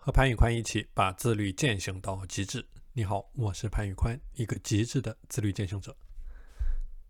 [0.00, 2.64] 和潘宇宽一起把自律践行到极致。
[2.92, 5.94] 你好，我是潘宇宽，一个极致的自律践行者。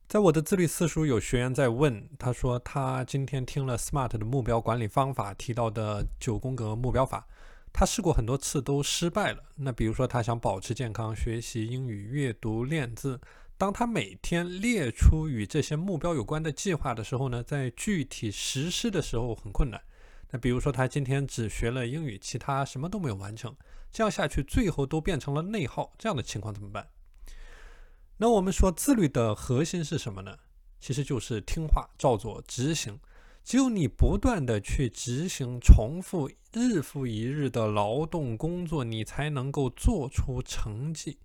[0.08, 7.28] 在我的自律私塾，有学员在问，他说他今天听了 SMART 的目标管理方法提到的九宫格目标法，
[7.74, 9.44] 他试过很多次都失败了。
[9.54, 13.20] 那比如说他想保持健康、学习英语、阅读、练字，
[13.58, 19.78] 当他每天列出与这些目标有关的计划的时候呢，在具体实施的时候很困难。
[20.30, 23.56] 那比如说他今天只学了英语，其他什么都没有完成，
[23.90, 26.88] 这样下去最后都变成了内耗，这样的情况怎么办？
[28.18, 30.36] 那我们说自律的核心是什么呢？
[30.80, 32.98] 其实就是听话照做执行。
[33.44, 41.18] 只有你不断的去执行、重复、日复一日的劳动工作，你才能够做出成绩。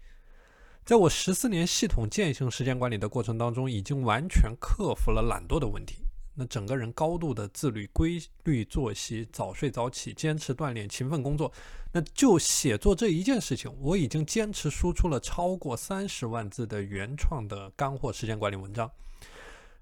[0.85, 6.05] 在我十四年系统践行时间管理的过程当中，已经完全克服了懒惰的问题。
[6.35, 11.51] 那整个人高度的自律、规律作息、早睡早起、坚持锻炼、勤奋工作，
[11.91, 18.89] 那就写作这一件事情，我已经坚持输出了超过三十万字的原创的干货时间管理文章。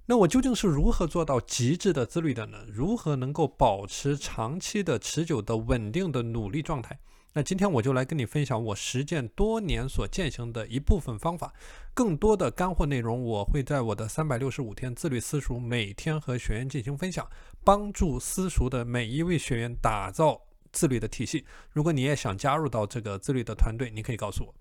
[0.07, 2.65] 那我究竟是如何做到极致的自律的呢？
[2.67, 6.99] 如何能够保持长期的、持久的、稳定的努力状态？
[7.33, 11.53] 那今天我就来跟你分享我实践多年所践行的一部分方法，
[11.93, 17.25] 更多的干货内容我会在我的三百六十五天自律私塾每天和学员进行分享，
[17.63, 20.41] 帮助私塾的每一位学员打造
[20.73, 21.45] 自律的体系。
[21.71, 24.53] 如果你也想加入到这个自律的团队，你可以告诉我。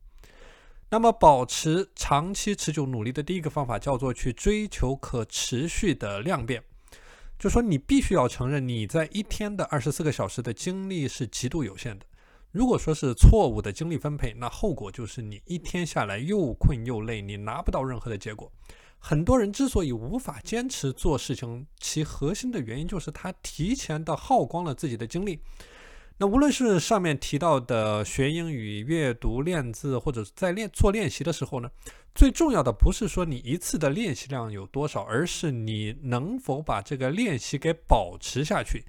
[0.91, 6.63] 那么，保持长期持久努力的第一个方法叫做去追求可持续的量变，
[7.37, 12.07] 就说你必须要承认你在一天的二十四个小时的精力是极度有限的。
[12.53, 18.51] 如果说是错误的精力分配，那后果就是你一天下来又困又累，你拿不到任何的结果。
[18.99, 25.41] 很多人之所以无法坚持做事情，其核心的原因就是他提前的耗光了自己的精力。
[26.19, 31.71] 那无论是上面提到的学英语、阅读、练字，或者在练做练习的时候呢，
[32.15, 38.85] 最重要的不是说你一次的练习量有多少，而是你能否把这个练习给保持下去。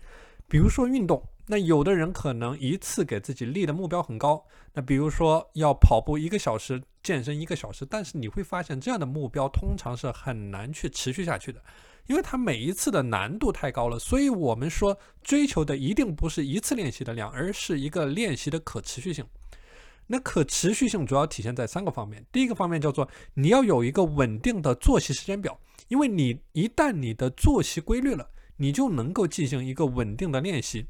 [0.51, 1.25] 比如说运动。
[1.47, 11.61] 那有的人可能一次给自己立的目标很高，那比如说要跑步一个小时，健身一个小时，但是你会发现这样的目标通常是很难去持续下去的，
[12.07, 13.97] 因为它每一次的难度太高了。
[13.97, 19.25] 所以我们说追求的一定不是一次练习的量，而是一个练习的可持续性。
[20.07, 25.57] 那可持续性主要体现在三个方面，第一个方面叫做你要有一个稳定的作息时间表，
[25.87, 28.29] 因为你一旦你的作息规律了，
[28.61, 30.85] 你就能够进行一个稳定的练习。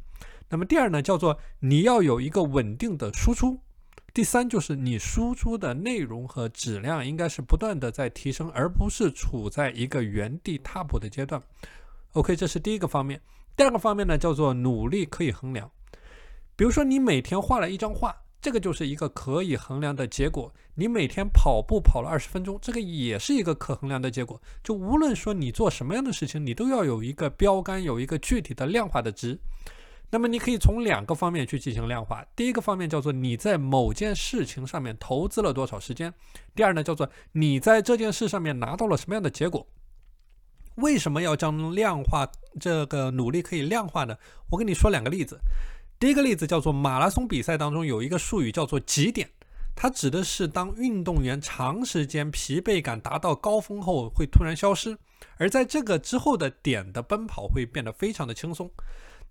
[0.50, 3.56] 那么第二呢，叫做你要有一个稳定的输出；
[4.14, 11.42] 第三就是你输出的内容和质量应该是不断的在提升，而不是处在一个原地踏步的阶段。
[12.12, 13.22] OK，这是第一个方面。
[13.56, 15.72] 第二个方面呢，叫做努力可以衡量。
[16.58, 20.52] 比如说你每天画了一张画，这个就是一个可以衡量的结果。
[20.74, 24.42] 你每天跑步跑了二十分钟，这个也是一个可衡量的结果。
[24.64, 29.40] 就无论说你做什么样的事情，你都要有一个标杆，有一个具体的量化的值。
[30.10, 32.26] 那么你可以从两个方面去进行量化。
[32.36, 36.10] 第一个方面叫做你在某件事情上面投资了多少时间；
[36.56, 39.66] 第二呢叫做你在这件事上面拿到了什么样的结果。
[40.76, 42.28] 为什么要将量化
[42.60, 44.18] 这个努力可以量化呢？
[44.50, 45.40] 我跟你说两个例子。
[46.02, 49.30] 第一个例子叫做马拉松比赛当中有一个术语叫做极点，
[49.76, 54.98] 它指的是当运动员长时间疲惫感达到高峰后会突然消失，
[55.38, 58.72] 而在这个之后的点的奔跑会变得非常的轻松。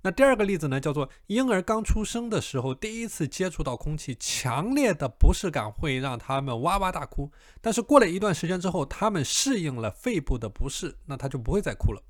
[0.03, 7.33] 那第二个例子呢，叫做婴儿刚出生的时候，第一次接触到空气，强烈的不适感会让他们哇哇大哭。
[7.61, 12.01] 但是过了一段时间之后，他们适应了肺部的不适，那他就不会再哭了。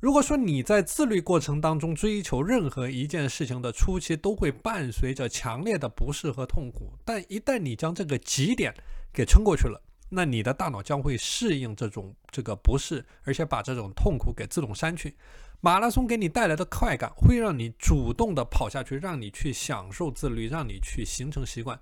[0.00, 8.74] 如果说你在自律过程当中追求任何一件事情的初期都会伴随着强烈的不适和痛苦，但一旦你将这个极点
[9.12, 9.78] 给撑过去了，
[10.08, 15.14] 那你的大脑将会适应这种这个不适，而且把这种痛苦给自动删去。
[15.60, 21.78] 马拉松给你带来的快感，会让你主动的跑下去，让你去享受自律，让你去形成习惯。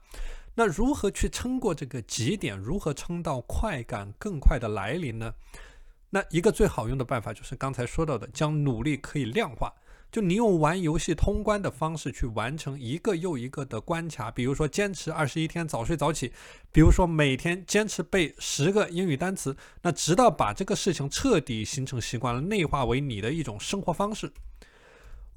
[0.57, 2.59] 那如何去撑过这个极点？
[2.59, 5.33] 如何撑到快感更快的来临呢？
[6.11, 9.73] 那一个最好用的办法就是刚才说到的，将努力可以量化。
[10.11, 16.33] 就你用玩游戏通关的方式去完成一个又一个的关卡，比如说坚持二十一天早睡早起，
[16.73, 24.33] 比如说每天坚持背十个英语单词，那直到把这个事情彻底形成习惯了，内化为你的一种生活方式。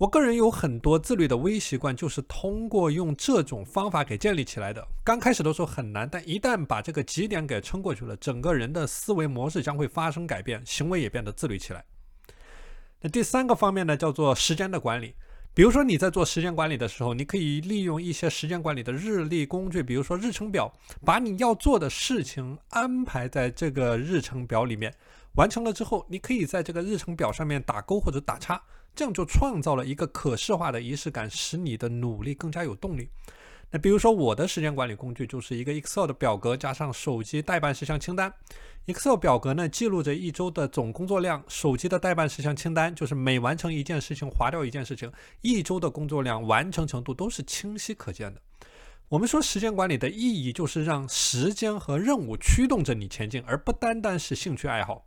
[0.02, 4.84] 我个人有很多自律的微习惯，就是通过用这种方法给建立起来的。
[5.04, 11.86] 刚开始的时候很难，但一旦把这个极点给撑过去了，整个人的思维模式将会发生改变，行为也变得自律起来。
[13.02, 15.14] 那第三个方面呢，叫做时间的管理。
[15.54, 20.74] 比如说你在做时间管理的时候，你可以利用一些时间管理的日历工具，比如说日程表，
[21.06, 24.92] 把你要做的事情安排在这个日程表里面。
[25.36, 28.62] 完成了之后，你可以在这个日程表上面打勾或者打叉，
[28.96, 33.10] 这样就创造了一个可视化的仪式感，使你的努力更加有动力。
[33.74, 38.34] 那比如说我的时间管理工具就是一个 Excel 的表格，加上手机待办事项清单。
[38.88, 45.10] Excel 表格呢记录着一周的总工作量，手机的待办事项清单就是每完成一件事情划掉一件事情，
[45.42, 48.42] 一周的工作量完成程度都是清晰可见的。
[49.08, 55.06] 我们说时间管理的意义就是让时间和任务驱动着你前进，而不单单是兴趣爱好。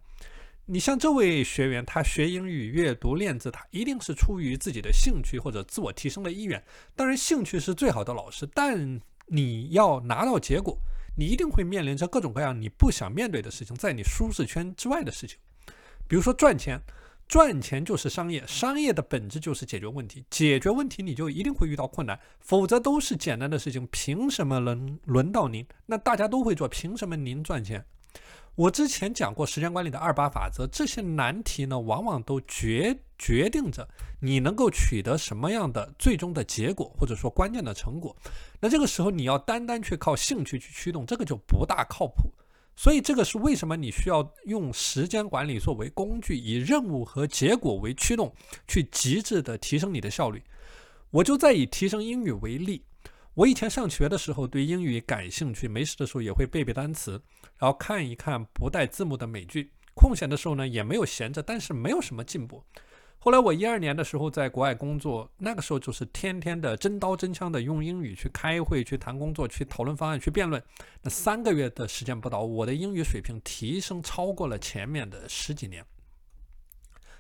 [0.67, 6.63] 你像这位学员，他学英语、阅读、练字，他一定是出于自己的兴趣或者自我提升的意愿。
[6.97, 10.79] 当然，兴趣是最好的老师，但你要拿到结果。
[11.17, 15.39] 你一定会面临着各种各样你不想面对的事情，在你舒适圈之外的事情，
[16.09, 16.81] 比如说赚钱，
[17.29, 25.65] 赚钱就是商业，商业的本质就是解决问题，解决问题你就一定会遇到困难，否则都是简单的事情，凭什么能轮到您？
[25.87, 27.85] 那大家都会做，凭什么您赚钱？
[28.57, 33.89] 我之前讲过时间管理的二八法则，这些难题呢，往往都决决定着
[34.21, 38.15] 你能够取得什么样的最终的结果，或者说关键的成果。
[38.61, 42.33] 那这个时候你要单单去靠兴趣去驱动，这个就不大靠谱。
[42.77, 48.33] 所以这个是为什么你需要用时间管理作为工具，以任务和结果为驱动，
[48.69, 50.41] 去极致的提升你的效率。
[51.11, 52.85] 我就在以提升英语为例。
[53.35, 57.21] 我以前上学的时候对英语感兴趣，没事的时候也会背背单词，
[57.59, 59.73] 然后看一看不带字幕的美剧。
[59.93, 62.63] 空闲的时候呢，也没有闲着，但是没有什么进步。
[63.19, 70.63] 后来我一二年的时候在国外工作，那个时候就是天天的真刀真枪的用英语去开会、去谈工作、去讨论方案、去辩论。
[71.03, 75.85] 那三个月的时间不到，我的英语水平提升超过了前面的十几年。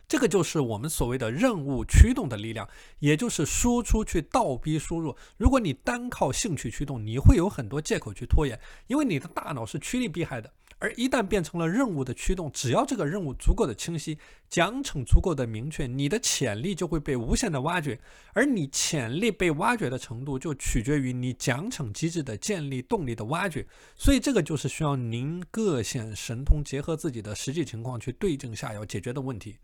[0.06, 2.68] 这个就是我们所谓的任务驱动的力量，
[2.98, 5.16] 也就是输出去倒逼输入。
[5.36, 10.52] 如果你单靠兴趣驱动，你会有很多借口去拖延，因为你的大脑是趋利避害的。
[10.80, 14.18] 而一旦变成了任务的驱动，只要这个任务足够的清晰，
[14.50, 17.98] 奖惩足够的明确，你的潜力就会被无限的挖掘。
[18.34, 23.66] 而你潜力被挖掘的程度，就取决于你奖惩机制的建立、动力的挖掘。
[23.96, 29.56] 所以，这个就是需要您各显神通，结合自己的实际情况去对症下药解决的问题。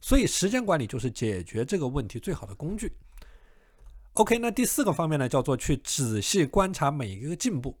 [0.00, 2.92] 所以，时间管理就是解决这个问题最好的工具。
[4.14, 7.76] OK，那第四个方面呢，叫做去仔细观察每一个进步。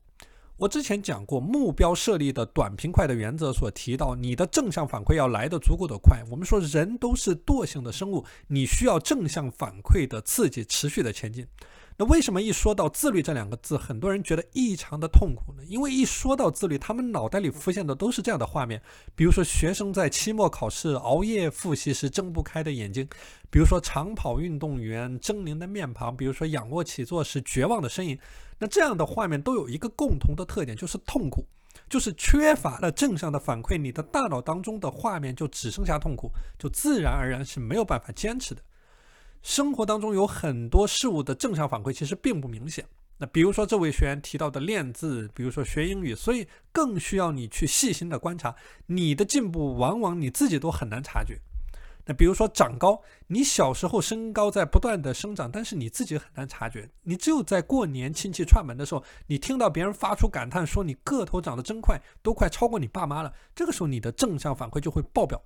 [0.56, 6.22] 我之前讲过，目标设立的短平快的原则所提到，你的正向反馈要来得足够的快。
[6.30, 11.46] 我们说人都是惰性的生物，你需要正向反馈的刺激，持续的前进。
[12.00, 15.62] 那为什么一说到自律这两个字，很多人觉得异常的痛苦呢？
[15.66, 18.80] 因为一说到自律，他们脑袋里浮现的都是这样的画面，
[19.14, 23.06] 比如说学生在期末考试熬夜复习时睁不开的眼睛，
[23.50, 28.18] 比如说长跑运动员狰狞的面庞，比如说仰卧起坐时绝望的身影。
[28.60, 31.44] 那这样的画面都有一个共同的特点，就是痛苦，
[31.90, 38.62] 就是缺乏了正向的反馈，你的大脑当中的画面就只剩下痛苦，就自然而然是没有办法坚持的。
[39.42, 42.84] 生活当中有很多事物的正向反馈其实并不明显。
[43.16, 48.54] 那比如说这位学员提到的练字，比如说学英语，所以更需要你去细心的观察。
[48.86, 51.38] 你的进步往往你自己都很难察觉。
[52.06, 56.88] 那比如说长高，你小时候身高在不断的生长，但是你自己很难察觉。
[57.02, 65.40] 你只有在过年亲戚串门的时候，你听到别人发出感叹说你个头长得真快，都快超过你爸妈了，这个时候你的正向反馈就会爆表。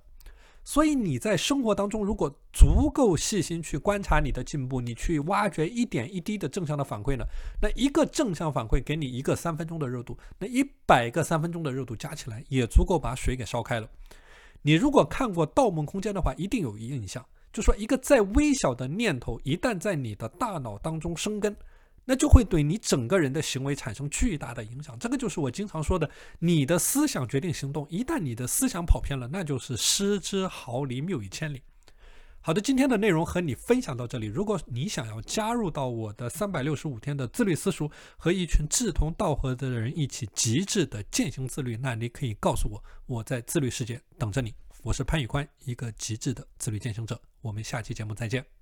[0.67, 7.23] 所以你在生活当中，如果足够细心去观察你的进步，你去挖掘一点一滴的正向的反馈呢？
[7.61, 13.87] 那一个正向反馈给你一个三分钟的热度，那一百个三分钟的热度加起来也足够把水给烧开了。
[14.63, 21.55] 你如果看过《盗梦空间》的话，一定有印象，就说一个再微小的念头，一旦在你的大脑当中生根。
[22.05, 26.09] 那就会对你整个人的行为产生巨大的影响，这个就是我经常说的，
[26.39, 27.87] 你的思想决定行动。
[27.89, 31.61] 一旦你的思想跑偏了，那就是失之毫厘，谬以千里。
[32.41, 34.27] 好的，今天的内容和你分享到这里。
[34.27, 44.53] 如果你想要加入到我的三百六十五天的自律私塾，和一群志同道合的人一起极致的践行自律，那你可以告诉我，我在自律世界等着你。
[44.83, 47.19] 我是潘宇宽，一个极致的自律践行者。
[47.41, 48.54] 我们下期节目再见。